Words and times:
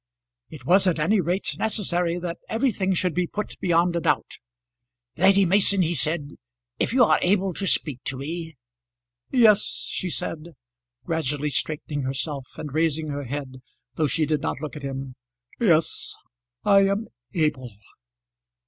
It 0.49 0.65
was 0.65 0.87
at 0.87 0.97
any 0.97 1.21
rate 1.21 1.57
necessary 1.59 2.17
that 2.17 2.39
everything 2.49 2.95
should 2.95 3.13
be 3.13 3.27
put 3.27 3.59
beyond 3.59 3.95
a 3.95 3.99
doubt. 3.99 4.39
"Lady 5.15 5.45
Mason," 5.45 5.83
he 5.83 5.93
said, 5.93 6.37
"if 6.79 6.91
you 6.91 7.03
are 7.03 7.19
able 7.21 7.53
to 7.53 7.67
speak 7.67 8.01
to 8.05 8.17
me" 8.17 8.55
"Yes," 9.31 9.85
she 9.91 10.09
said, 10.09 10.55
gradually 11.05 11.51
straightening 11.51 12.01
herself, 12.01 12.47
and 12.57 12.73
raising 12.73 13.09
her 13.09 13.25
head 13.25 13.61
though 13.93 14.07
she 14.07 14.25
did 14.25 14.41
not 14.41 14.59
look 14.59 14.75
at 14.75 14.81
him. 14.81 15.13
"Yes. 15.59 16.15
I 16.63 16.85
am 16.87 17.05
able." 17.35 17.69